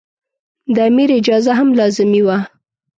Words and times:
د 0.75 0.77
امیر 0.89 1.09
اجازه 1.19 1.51
هم 1.59 1.69
لازمي 1.79 2.21
وه. 2.27 2.37